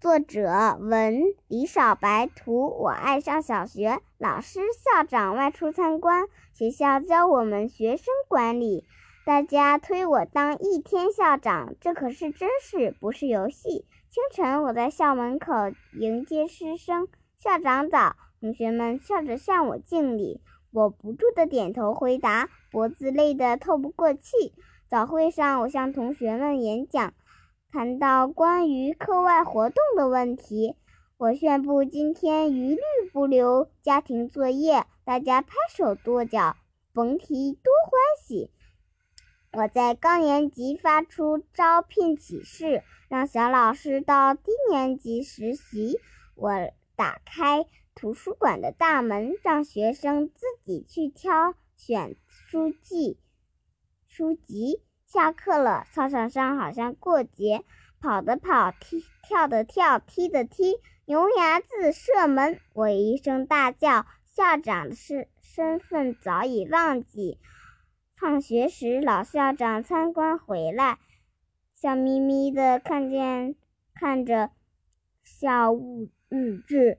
[0.02, 2.66] 作者文李少白图。
[2.78, 8.84] 我爱上小学，老师校长外出参观，学校教我们学生管理，
[9.24, 13.86] 大家推我当一天校长，这可是真事，不是游戏。
[14.10, 15.54] 清晨，我在校门口
[15.98, 17.08] 迎接师生。
[17.42, 24.54] 校长早，同学们笑着向我敬礼，我不住地点头回答，脖子累得透不过气。
[24.86, 27.14] 早会上，我向同学们演讲，
[27.72, 30.76] 谈到关于课外活动的问题。
[31.18, 32.80] 我宣布今天一律
[33.12, 36.54] 不留家庭作业，大家拍手跺脚，
[36.92, 38.52] 甭提多欢喜。
[39.54, 45.98] 我在高年级发出招聘启事，让小老师到低年级实习。
[46.36, 46.52] 我。
[46.96, 53.18] 打开图书馆的大门，让学生自己去挑选书籍。
[54.06, 57.64] 书籍下课了，操场上好像过节，
[58.00, 62.60] 跑的跑，踢跳的跳，踢的踢，牛牙子射门。
[62.74, 67.38] 我一声大叫，校长的身身份早已忘记。
[68.16, 70.98] 放学时，老校长参观回来，
[71.74, 73.56] 笑眯眯的看见
[73.94, 74.50] 看着
[75.22, 76.08] 校务。
[76.34, 76.96] 日志，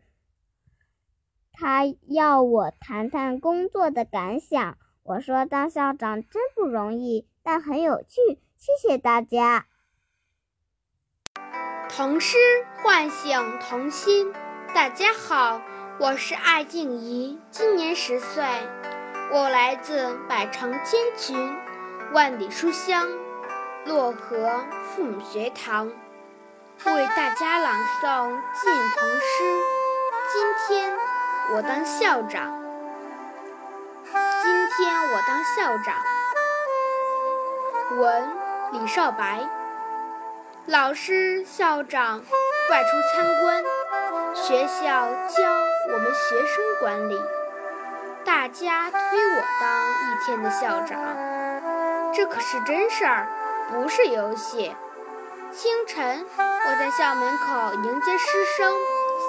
[1.51, 4.77] 他要我谈谈工作的感想。
[5.01, 8.39] 我说当校长真不容易，但很有趣。
[8.55, 9.65] 谢谢大家。
[11.89, 12.37] 童诗
[12.83, 14.31] 唤醒童心。
[14.75, 15.59] 大家好，
[15.99, 18.43] 我是艾静怡，今年十岁，
[19.31, 21.35] 我来自百城千群，
[22.13, 23.09] 万里书香，
[23.87, 25.91] 漯河父母学堂，
[26.91, 29.61] 为大家朗诵晋童诗。
[30.31, 30.93] 今天
[31.53, 32.61] 我当校长，
[34.11, 35.95] 今天我当校长。
[37.97, 38.29] 文
[38.73, 39.47] 李少白，
[40.65, 42.21] 老师校长
[42.69, 43.63] 外出参观。
[44.35, 44.83] 学校
[45.27, 45.53] 教
[45.91, 47.21] 我们学生管理，
[48.25, 50.99] 大家推我当一天的校长，
[52.13, 53.27] 这可是真事儿，
[53.71, 54.75] 不是游戏。
[55.53, 58.25] 清晨，我在校门口迎接师
[58.57, 58.73] 生，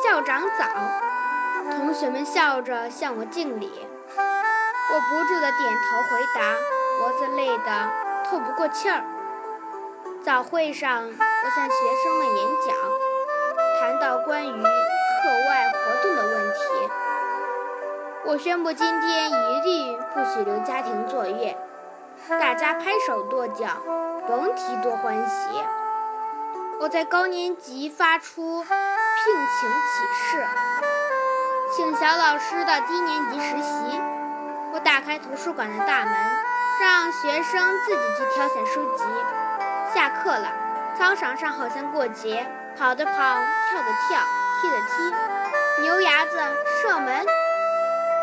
[0.02, 0.64] 校长早，
[1.76, 6.54] 同学们笑着向我敬礼，我不住地点头回答，
[6.98, 7.90] 脖子累得
[8.24, 9.04] 透不过气儿。
[10.22, 12.74] 早会上，我向学生们演讲，
[13.78, 14.62] 谈到关于。
[15.24, 16.58] 课外活动的问题，
[18.26, 21.56] 我宣布今天一律不许留家庭作业，
[22.28, 23.66] 大家拍手跺脚，
[24.26, 25.62] 甭提多欢喜。
[26.80, 28.70] 我在高年级发出聘
[29.60, 30.46] 请启事，
[31.74, 34.00] 请小老师到低年级实习。
[34.72, 36.12] 我打开图书馆的大门，
[36.80, 39.04] 让学生自己去挑选书籍。
[39.94, 40.52] 下课了，
[40.98, 44.20] 操场上好像过节，跑的跑，跳的跳。
[44.60, 46.38] 踢的踢，牛牙子
[46.80, 47.26] 射门！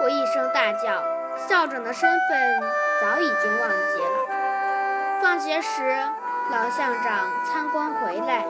[0.01, 1.03] 我一声大叫，
[1.47, 2.61] 校长的身份
[2.99, 5.21] 早已经忘记了。
[5.21, 6.03] 放学时，
[6.51, 8.45] 老校长参观回来，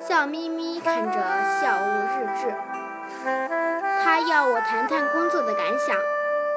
[0.00, 1.20] 笑眯眯看着
[1.60, 2.54] 校务日志。
[4.02, 5.94] 他要我谈谈工作的感想。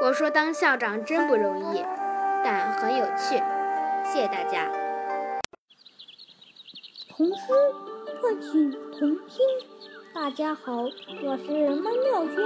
[0.02, 1.84] 我说当校长真不容易，
[2.46, 3.44] 但很有趣。
[4.06, 4.72] 谢谢大家。
[7.10, 7.44] 童诗
[8.22, 9.46] 唤醒童心。
[10.14, 10.84] 大家好，
[11.26, 12.38] 我是孟妙轩，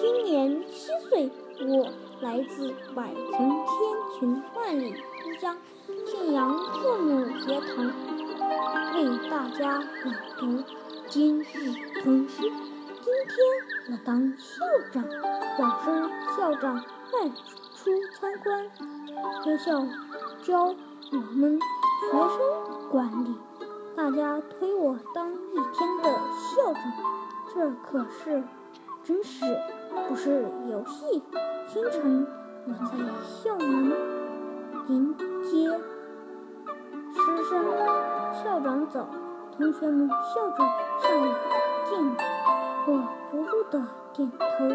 [0.00, 1.30] 今年七岁，
[1.60, 5.56] 我来自百城千群万里之乡
[6.06, 7.86] 信阳父母学堂，
[8.94, 10.62] 为大家朗读
[11.08, 11.44] 今日
[12.02, 12.42] 童诗。
[12.42, 15.02] 今天我当校长，
[15.58, 17.30] 老师校长外
[17.74, 18.70] 出参观，
[19.44, 19.86] 学校
[20.42, 20.74] 教
[21.12, 23.34] 我们学生管理。
[23.96, 26.82] 大家推我当一天的校长，
[27.54, 28.44] 这可是
[29.02, 29.46] 真事，
[30.06, 31.22] 不是游戏。
[31.66, 32.26] 清晨，
[32.66, 32.92] 我在
[33.42, 33.92] 校门
[34.88, 35.80] 迎接
[37.24, 37.64] 师生，
[38.34, 39.08] 校长早，
[39.56, 40.58] 同学们笑着
[41.00, 41.26] 向我
[41.88, 42.16] 敬礼，
[42.86, 43.82] 我不住的
[44.12, 44.68] 点头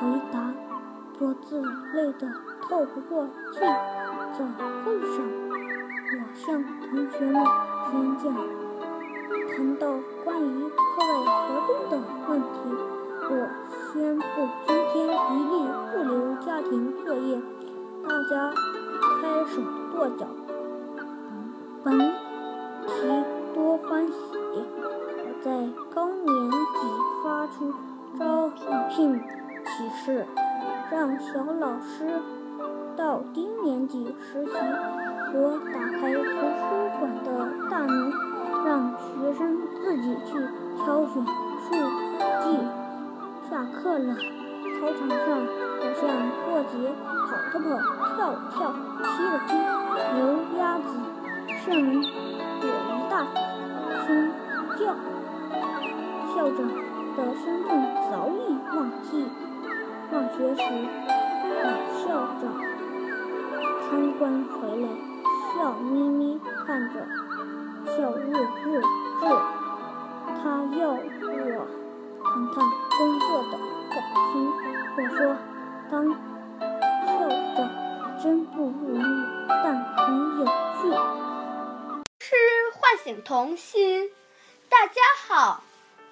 [0.00, 0.52] 回答，
[1.16, 1.62] 脖子
[1.94, 2.26] 累得
[2.68, 3.60] 透不过气。
[4.36, 4.44] 早
[4.84, 5.16] 会上，
[6.10, 7.34] 我向同学们。
[7.94, 8.34] 演讲
[9.54, 9.86] 谈到
[10.24, 11.10] 关于课外
[11.46, 11.92] 活动的
[12.28, 12.52] 问题，
[13.30, 13.32] 我
[13.92, 14.24] 宣布
[14.66, 15.52] 今天一律
[15.92, 16.12] 不留
[16.44, 16.72] 家庭
[17.04, 17.40] 作业，
[18.02, 18.52] 大家
[19.22, 19.62] 拍手
[19.92, 20.26] 跺脚，
[21.84, 24.14] 甭提多欢喜。
[24.54, 25.50] 我在
[25.94, 26.56] 高年级
[27.22, 27.74] 发出
[28.18, 28.48] 招
[28.88, 29.20] 聘
[29.66, 30.26] 启事，
[30.90, 32.22] 让小老师
[32.96, 34.52] 到低年级实习。
[35.34, 36.64] 我打开图书
[36.98, 37.28] 馆的
[37.70, 38.10] 大门，
[38.64, 40.38] 让学生自己去
[40.82, 41.22] 挑选
[41.60, 41.68] 书
[42.44, 42.58] 籍。
[43.50, 44.14] 下课了，
[44.80, 45.18] 操场上
[45.80, 46.08] 好像
[46.46, 46.72] 过节，
[47.28, 47.68] 跑的跑，
[48.16, 49.52] 跳的跳，踢的踢，
[50.14, 50.18] 牛
[50.58, 50.82] 鸭子
[51.64, 53.24] 射门，我一大
[54.04, 54.06] 声
[54.78, 54.84] 叫。
[56.34, 56.58] 校长
[57.16, 57.70] 的身份
[58.10, 58.36] 早已
[58.76, 59.08] 忘记。
[60.10, 60.60] 放学时，
[61.62, 62.02] 老校
[62.38, 62.42] 长
[63.80, 64.84] 参观回来。
[65.54, 66.94] 笑眯眯看着
[67.86, 68.28] 校务日
[68.60, 69.24] 志，
[70.42, 70.42] 他
[70.76, 70.96] 要我
[72.24, 72.54] 谈谈
[72.98, 73.52] 工作的
[73.88, 73.96] 感
[74.32, 74.32] 情。
[74.96, 75.18] 我说，
[75.90, 75.92] 当
[77.06, 77.10] 校
[77.56, 77.58] 长
[78.22, 79.02] 真不容易，
[79.48, 79.96] 但很
[80.40, 81.23] 有趣。
[83.04, 84.10] 诗唤醒童心。
[84.70, 84.94] 大家
[85.28, 85.62] 好，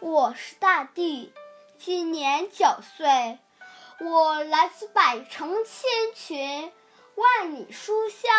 [0.00, 1.32] 我是大地，
[1.78, 3.38] 今年九岁，
[3.98, 6.70] 我来自百城千群，
[7.14, 8.30] 万里书香。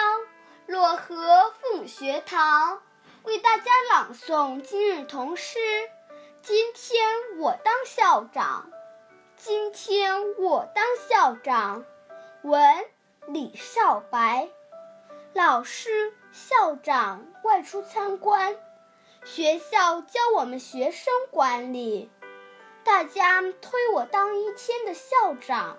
[0.68, 2.82] 漯河父母学堂
[3.24, 5.58] 为大家朗诵今日童诗。
[6.44, 8.70] 今天我当校长，
[9.36, 11.84] 今天我当校长。
[12.44, 12.86] 文
[13.28, 14.48] 李少白，
[15.34, 18.58] 老师校长外出参观，
[19.24, 22.10] 学校教我们学生管理，
[22.84, 25.78] 大家推我当一天的校长，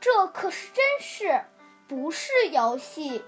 [0.00, 1.44] 这可是真事，
[1.86, 3.24] 不是游戏。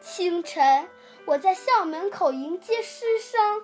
[0.00, 0.88] 清晨，
[1.26, 3.62] 我在校门口迎接师生，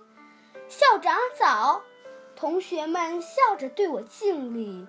[0.68, 1.82] 校长早，
[2.36, 4.86] 同学们笑着对我敬礼，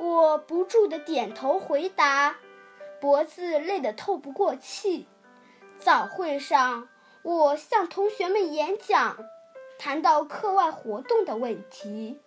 [0.00, 2.36] 我不住地点头回答，
[3.00, 5.06] 脖子累得透不过气。
[5.78, 6.88] 早会上，
[7.22, 9.16] 我向同学们演讲，
[9.78, 12.20] 谈到课外活动的问题。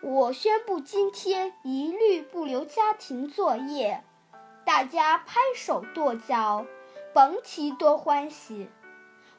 [0.00, 4.02] 我宣布今天一律不留家庭作业，
[4.64, 6.66] 大家拍手跺脚，
[7.12, 8.68] 甭提多欢喜。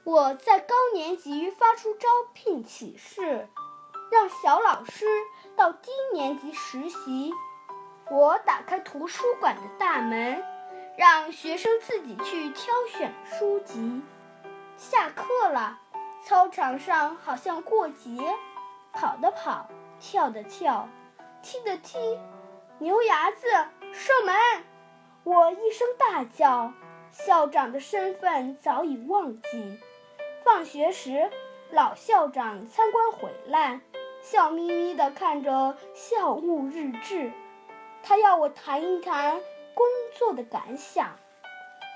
[0.03, 3.49] 我在高年级发出招聘启事，
[4.11, 5.05] 让小老师
[5.55, 7.33] 到低年级实习。
[8.09, 10.43] 我打开图书馆的大门，
[10.97, 14.01] 让学生自己去挑选书籍。
[14.77, 15.79] 下课了，
[16.23, 18.35] 操场上好像过节，
[18.93, 19.67] 跑的跑。
[19.97, 20.89] 跳的跳，
[21.41, 21.97] 踢的踢，
[22.79, 23.47] 牛伢子
[23.93, 24.35] 射门！
[25.23, 26.73] 我一声大叫，
[27.11, 29.79] 校长的身份早已忘记。
[30.43, 31.31] 放学时，
[31.71, 33.79] 老校长参观回来，
[34.21, 37.31] 笑眯眯地看着校务日志，
[38.03, 39.39] 他要我谈一谈
[39.75, 39.85] 工
[40.17, 41.19] 作的感想。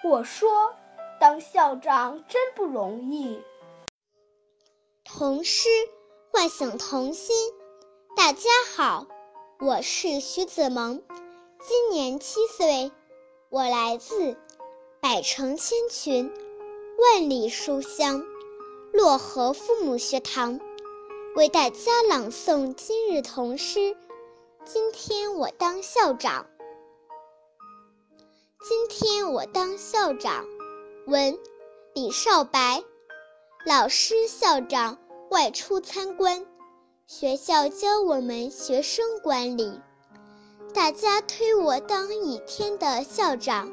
[0.04, 0.76] 我说
[1.20, 3.42] ：“当校长真不容易。”
[5.04, 5.68] 童诗
[6.32, 7.36] 唤醒童心。
[8.16, 9.08] 大家好，
[9.60, 11.02] 我是徐子萌，
[11.62, 12.92] 今年七岁，
[13.50, 14.36] 我来自
[15.00, 16.32] 百城千群、
[16.98, 18.26] 万里书香
[18.94, 20.60] 漯河父母学堂，
[21.36, 23.96] 为大家朗诵今日童诗。
[24.66, 26.49] 今天我当校长，
[28.62, 30.46] 今天我当校长。
[31.08, 31.40] 文
[31.94, 32.84] 李少白，
[33.66, 34.98] 老师校长
[35.30, 36.46] 外出参观。
[37.08, 39.80] 学校教我们学生管理，
[40.74, 43.72] 大家推我当一天的校长，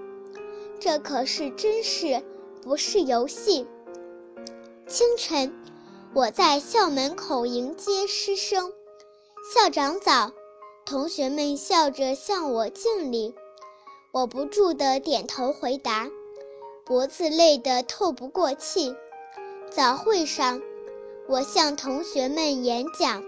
[0.78, 2.22] 这可是真事，
[2.62, 3.66] 不是游戏。
[4.86, 5.52] 清晨，
[6.14, 8.72] 我在校门口迎接师生，
[9.52, 10.30] 校长早，
[10.84, 13.34] 同学们笑着向我敬礼，
[14.16, 16.08] 我不住地点头回答，
[16.86, 18.96] 脖子累得透不过气。
[19.68, 20.62] 早会上。
[21.28, 23.22] 我向同学们演讲，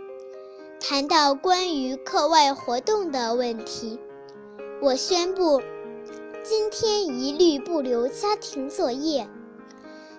[0.80, 3.98] 谈到关于课外活动的问题。
[4.80, 5.60] 我宣布，
[6.42, 9.28] 今天一律不留家庭作业。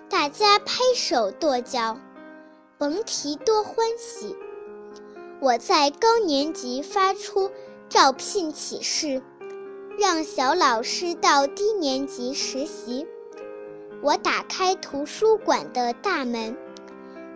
[0.08, 1.98] 大家拍手跺脚，
[2.78, 4.36] 甭提多欢喜。
[5.40, 7.50] 我在高年级发出
[7.88, 9.20] 招聘启事，
[10.00, 13.06] 让小老师到低年级实习。
[14.02, 16.56] 我打开图书馆的大门。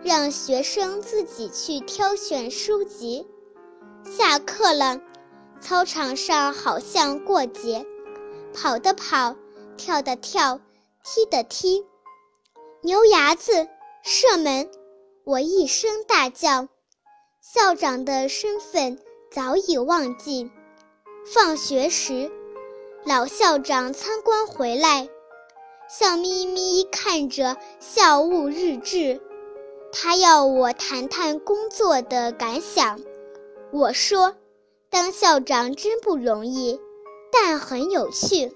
[0.03, 3.25] 让学生自己去挑选书籍。
[4.03, 5.01] 下课了，
[5.59, 7.83] 操场上好像过节，
[8.53, 9.35] 跑的跑，
[9.77, 10.61] 跳的跳，
[11.03, 11.83] 踢的踢，
[12.81, 13.67] 牛牙子
[14.03, 14.69] 射门！
[15.23, 16.67] 我一声大叫，
[17.41, 18.99] 校长的身份
[19.31, 20.51] 早已忘记。
[21.25, 22.31] 放学时，
[23.07, 25.07] 老校长参观回来，
[25.87, 29.21] 笑眯眯看着校务日志。
[29.93, 32.99] 他要我谈谈工作的感想，
[33.71, 34.35] 我说
[34.89, 36.81] ：“当校长真不容易，
[37.31, 38.51] 但很有趣。”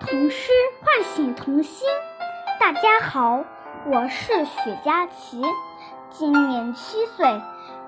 [0.00, 0.50] 童诗
[0.80, 1.86] 唤醒童心。
[2.58, 3.44] 大家好，
[3.84, 5.42] 我是许佳琪，
[6.08, 7.26] 今年七岁，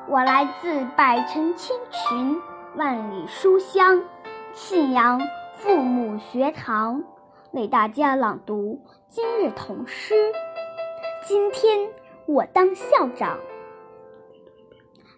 [0.06, 2.42] 我来自百城千群、
[2.76, 4.00] 万里书香
[4.52, 5.20] 信阳
[5.56, 7.02] 父母学堂，
[7.50, 10.14] 为大家朗读今日童诗。
[11.26, 11.90] 今天
[12.26, 13.40] 我当校长。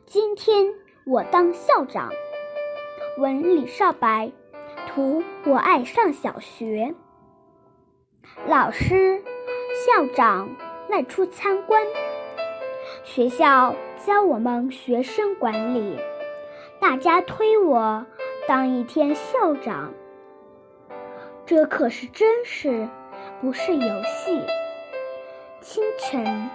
[0.06, 0.72] 今天
[1.04, 2.10] 我当校长。
[3.18, 4.32] 文李少白，
[4.88, 6.94] 图我爱上小学。
[8.46, 9.22] 老师、
[9.84, 10.48] 校长
[10.88, 11.82] 外出参观，
[13.04, 15.98] 学校教我们学生管理，
[16.82, 18.04] 大家推我
[18.48, 19.94] 当一天校长，
[21.46, 22.88] 这可是真事，
[23.40, 24.42] 不是游戏。
[25.60, 26.50] 清晨，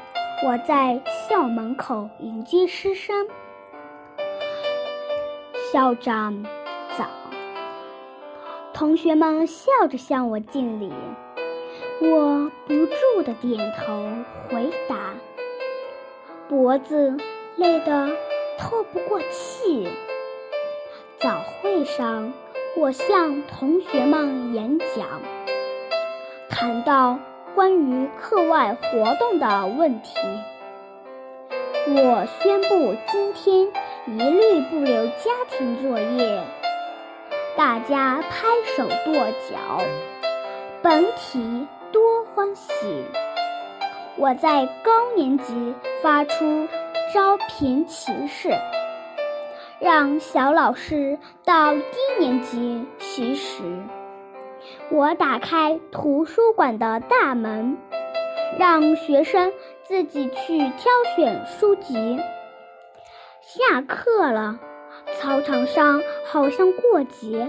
[0.45, 3.25] 我在校门口迎接师生。
[5.71, 6.43] 校长
[6.97, 7.05] 早，
[8.73, 10.91] 同学们笑着向我敬礼，
[12.01, 14.05] 我不住的点头
[14.49, 15.13] 回答，
[16.49, 17.15] 脖子
[17.55, 18.09] 累得
[18.59, 19.87] 透不过气。
[21.19, 22.31] 早会上，
[22.75, 25.07] 我向同学们演讲，
[26.49, 27.17] 谈到。
[27.55, 30.11] 关于课外活动的问题，
[31.87, 33.67] 我宣布今天
[34.05, 36.43] 一律不留家庭作业，
[37.55, 39.11] 大家拍手跺
[39.49, 39.81] 脚，
[40.83, 43.03] 本体多欢喜。
[44.17, 46.67] 我在高年级发出
[47.11, 48.49] 招聘启事，
[49.79, 51.81] 让小老师到低
[52.19, 53.61] 年级习时。
[54.89, 57.77] 我打开图书馆的大门，
[58.57, 59.53] 让学生
[59.83, 62.19] 自己去挑选书籍。
[63.41, 64.59] 下课了，
[65.13, 67.47] 操场上好像过节，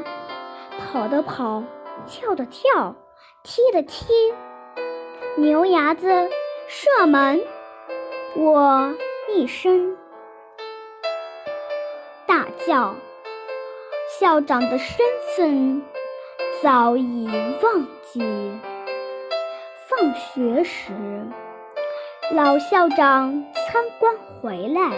[0.78, 1.62] 跑的跑，
[2.06, 2.94] 跳的跳，
[3.42, 4.12] 踢的踢，
[5.36, 6.28] 牛牙子。
[6.70, 7.40] 射门！
[8.36, 8.94] 我
[9.34, 9.96] 一声
[12.68, 12.94] 校，
[14.20, 14.98] 校长的身
[15.34, 15.82] 份
[16.62, 17.26] 早已
[17.62, 18.20] 忘记。
[19.88, 20.92] 放学时，
[22.30, 24.92] 老校长参观回来，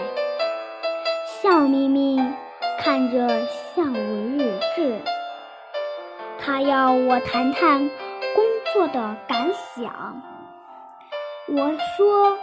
[1.41, 2.19] 笑眯眯
[2.83, 3.29] 看着
[3.73, 4.99] 校务日志。
[6.39, 7.89] 他要我谈谈
[8.35, 8.43] 工
[8.73, 10.21] 作的感想。
[11.47, 12.37] 我说：“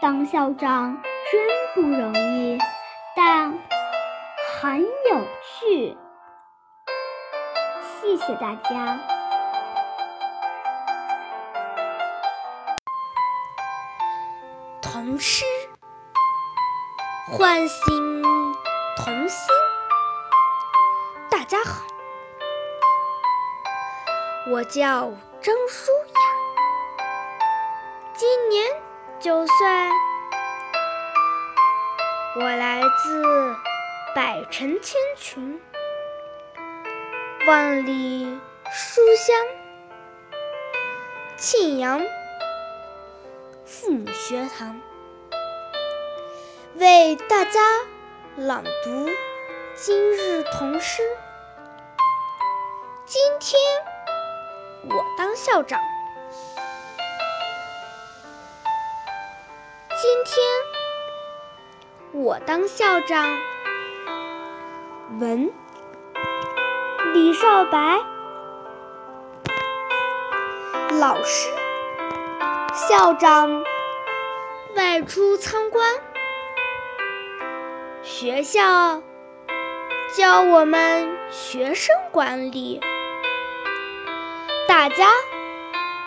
[0.00, 0.98] 当校长
[1.30, 1.42] 真
[1.74, 2.58] 不容易，
[3.14, 3.52] 但
[4.60, 5.96] 很有趣。”
[8.02, 8.98] 谢谢大家。
[14.82, 15.44] 童诗
[17.30, 18.22] 唤醒
[18.96, 19.54] 童心。
[21.30, 21.84] 大家好，
[24.50, 26.20] 我叫张舒雅。
[28.12, 28.66] 今年
[29.20, 29.54] 九岁，
[32.40, 33.22] 我来自
[34.18, 35.60] 百城千群，
[37.46, 38.40] 万里
[38.72, 39.46] 书香，
[41.36, 42.02] 庆阳
[43.64, 44.80] 父母学堂，
[46.74, 47.60] 为大家
[48.34, 49.08] 朗读
[49.76, 51.00] 今日童诗。
[53.06, 53.60] 今天
[54.88, 55.80] 我当校长。
[59.90, 60.44] 今天
[62.24, 63.24] 我当校长。
[65.18, 65.50] 文。
[67.12, 67.98] 李少白，
[71.00, 71.48] 老师。
[72.72, 73.64] 校长。
[74.76, 75.84] 外出参观，
[78.02, 79.02] 学校。
[80.16, 82.80] 教我们学生管理，
[84.68, 85.10] 大家。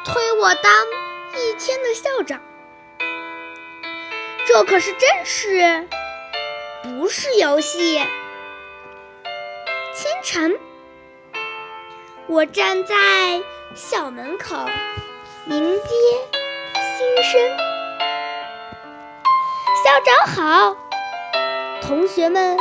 [0.05, 0.87] 推我当
[1.35, 2.41] 一天的校长。
[4.47, 5.87] 这可是真事，
[6.83, 8.01] 不是游戏。
[10.31, 10.57] 清晨，
[12.27, 12.95] 我站在
[13.75, 14.55] 校门口
[15.47, 15.89] 迎接
[16.79, 17.57] 新生。
[19.83, 20.77] 校长好，
[21.81, 22.57] 同学们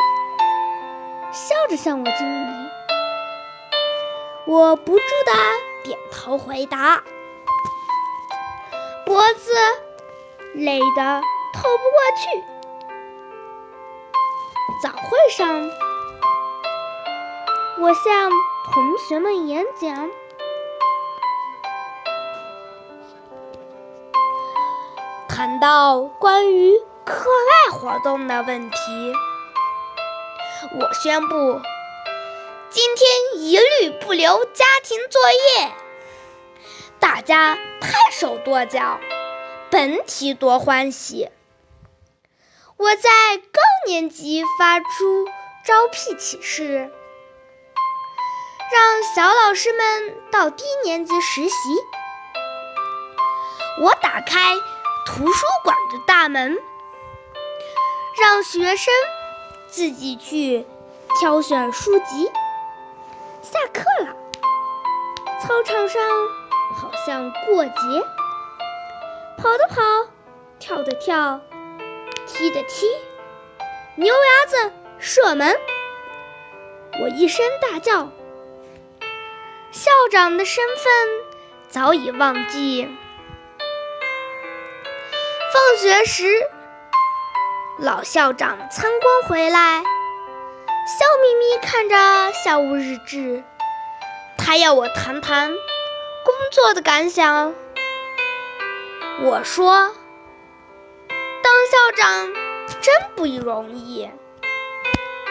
[1.30, 2.52] 笑着向我敬礼。
[4.46, 5.32] 我不住的
[5.84, 7.04] 点头回答，
[9.06, 9.52] 脖子
[10.54, 11.22] 累得。
[11.52, 12.44] 透不过去。
[14.82, 15.70] 早会上，
[17.80, 18.30] 我向
[18.70, 20.10] 同学们演讲，
[25.26, 28.76] 谈到关于课外活动的问题。
[30.78, 31.58] 我宣布，
[32.68, 35.72] 今天一律不留家庭作业，
[36.98, 39.00] 大家拍手跺脚，
[39.70, 41.30] 本体多欢喜。
[42.76, 45.26] 我在高年级发出
[45.64, 46.92] 招聘启事，
[48.72, 51.54] 让小老师们到低年级实习。
[53.80, 54.54] 我打开
[55.06, 56.56] 图书馆的大门，
[58.20, 58.94] 让学生
[59.66, 60.66] 自己去
[61.18, 62.30] 挑选书籍。
[63.42, 64.14] 下课了，
[65.40, 66.02] 操场上
[66.76, 67.72] 好像过节，
[69.36, 69.82] 跑的跑，
[70.58, 71.40] 跳的跳。
[72.26, 72.86] 踢的踢，
[73.96, 75.58] 牛伢子射门！
[77.02, 78.08] 我一声大叫，
[79.72, 80.84] 校长的身份
[81.68, 82.88] 早已忘记。
[85.52, 86.26] 放学时，
[87.78, 93.44] 老校长参观回来，笑眯眯看着校务日志，
[94.36, 97.54] 他要我谈谈工作的感想。
[99.22, 99.94] 我说。
[101.42, 102.34] 当校长
[102.80, 104.08] 真不容易，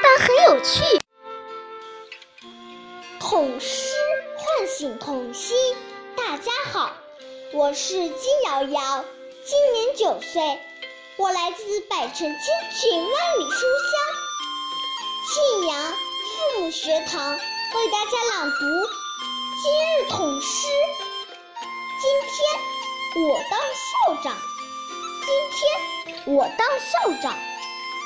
[0.02, 1.00] 但很有趣。
[3.20, 3.94] 童诗
[4.60, 5.56] 唤醒童心。
[6.18, 6.92] 大家好，
[7.54, 9.06] 我是金瑶瑶，
[9.46, 10.60] 今年九岁，
[11.16, 12.38] 我来自百城千
[12.78, 14.04] 群万里书香
[15.30, 18.66] 庆阳父母学堂，为大家朗读
[19.64, 20.68] 今日童诗。
[22.02, 24.38] 今天我当校长，
[25.24, 27.34] 今天我当校长。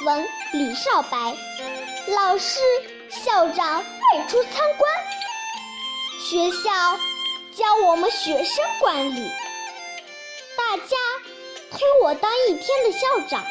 [0.06, 1.36] 文李少白，
[2.10, 2.60] 老师、
[3.10, 4.92] 校长外出参观，
[6.24, 6.98] 学校
[7.54, 9.30] 教我们学生管理，
[10.56, 10.96] 大家
[11.70, 13.44] 推我当一天的校长，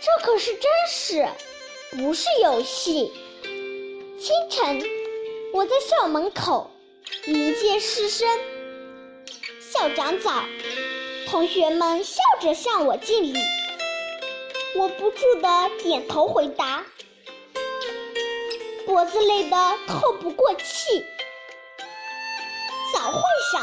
[0.00, 1.28] 这可是真事，
[1.90, 3.12] 不是游戏。
[4.20, 4.80] 清晨，
[5.52, 6.70] 我在校门口
[7.26, 8.28] 迎接师生，
[9.60, 10.44] 校长早，
[11.26, 13.36] 同学们笑着向我敬礼。
[14.76, 16.86] 我不住地点头回答，
[18.86, 21.04] 脖子累得透不过气。
[23.10, 23.20] 会
[23.52, 23.62] 上，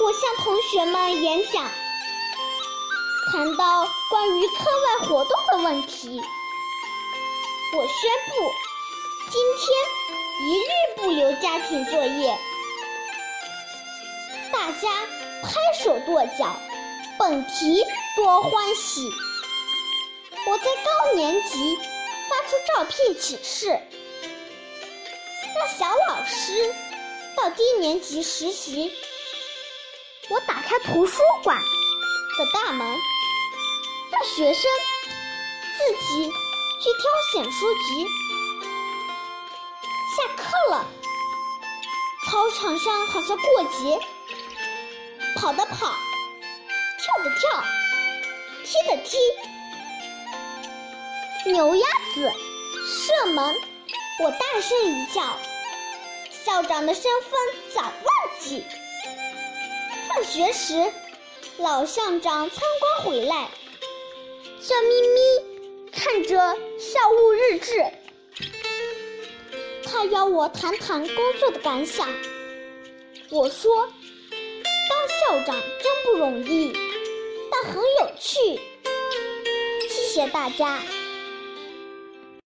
[0.00, 1.70] 我向同学们演讲，
[3.32, 6.22] 谈到关于课外活动的问题。
[7.72, 8.52] 我宣布，
[9.30, 9.64] 今天
[10.42, 12.36] 一律不留家庭作业。
[14.52, 15.06] 大家
[15.42, 16.56] 拍手跺脚，
[17.18, 17.86] 本题
[18.16, 19.08] 多欢喜。
[20.46, 21.78] 我在高年级
[22.28, 26.74] 发出招聘启事，让小老师
[27.42, 28.92] 到低年级实习。
[30.28, 31.64] 我打开图书馆的
[32.52, 32.86] 大门，
[34.12, 34.70] 让学生
[35.78, 36.30] 自己
[36.82, 38.06] 去挑选书籍。
[40.14, 40.86] 下课了，
[42.28, 43.98] 操场上好像过节，
[45.36, 45.94] 跑的跑，
[46.98, 47.64] 跳的跳，
[48.66, 49.16] 踢的踢。
[51.50, 52.30] 牛鸭子
[52.86, 53.56] 射门，
[54.22, 55.22] 我大声一叫。
[56.44, 57.32] 校长的身份
[57.74, 58.64] 早忘记。
[60.08, 60.92] 放学时，
[61.58, 63.48] 老校长参观回来，
[64.60, 66.36] 笑眯眯看着
[66.78, 67.84] 校务日志。
[69.84, 72.08] 他要我谈谈工作的感想。
[73.30, 73.88] 我说，
[74.88, 76.72] 当校长真不容易，
[77.50, 78.60] 但很有趣。
[79.88, 80.80] 谢谢大家。